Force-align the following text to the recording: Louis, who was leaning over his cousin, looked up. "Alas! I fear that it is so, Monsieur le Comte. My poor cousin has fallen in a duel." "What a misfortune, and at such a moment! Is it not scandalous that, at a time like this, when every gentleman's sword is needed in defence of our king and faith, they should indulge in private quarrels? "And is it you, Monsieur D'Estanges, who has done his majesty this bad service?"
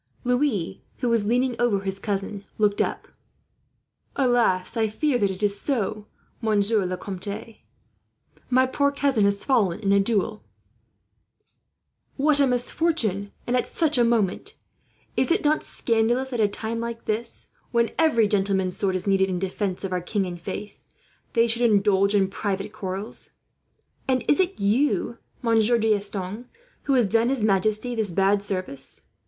Louis, 0.23 0.81
who 0.97 1.09
was 1.09 1.25
leaning 1.25 1.55
over 1.61 1.81
his 1.81 1.99
cousin, 1.99 2.43
looked 2.57 2.81
up. 2.81 3.07
"Alas! 4.15 4.75
I 4.75 4.87
fear 4.87 5.19
that 5.19 5.29
it 5.29 5.43
is 5.43 5.61
so, 5.61 6.07
Monsieur 6.41 6.87
le 6.87 6.97
Comte. 6.97 7.57
My 8.49 8.65
poor 8.65 8.91
cousin 8.91 9.25
has 9.25 9.45
fallen 9.45 9.79
in 9.79 9.91
a 9.91 9.99
duel." 9.99 10.43
"What 12.17 12.39
a 12.39 12.47
misfortune, 12.47 13.31
and 13.45 13.55
at 13.55 13.67
such 13.67 13.99
a 13.99 14.03
moment! 14.03 14.55
Is 15.15 15.29
it 15.29 15.43
not 15.43 15.61
scandalous 15.63 16.29
that, 16.29 16.39
at 16.39 16.45
a 16.47 16.51
time 16.51 16.79
like 16.79 17.05
this, 17.05 17.49
when 17.71 17.91
every 17.99 18.27
gentleman's 18.27 18.75
sword 18.75 18.95
is 18.95 19.05
needed 19.05 19.29
in 19.29 19.37
defence 19.37 19.83
of 19.83 19.93
our 19.93 20.01
king 20.01 20.25
and 20.25 20.41
faith, 20.41 20.83
they 21.33 21.45
should 21.45 21.61
indulge 21.61 22.15
in 22.15 22.27
private 22.27 22.73
quarrels? 22.73 23.29
"And 24.07 24.25
is 24.27 24.39
it 24.39 24.59
you, 24.59 25.19
Monsieur 25.43 25.77
D'Estanges, 25.77 26.45
who 26.85 26.93
has 26.93 27.05
done 27.05 27.29
his 27.29 27.43
majesty 27.43 27.93
this 27.93 28.09
bad 28.09 28.41
service?" 28.41 29.03